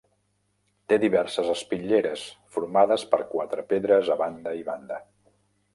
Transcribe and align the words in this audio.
Té 0.93 0.97
diverses 1.03 1.51
espitlleres, 1.55 2.23
formades 2.57 3.05
per 3.13 3.21
quatre 3.35 3.69
pedres 3.75 4.13
a 4.17 4.21
banda 4.27 4.57
i 4.63 4.69
banda. 4.73 5.01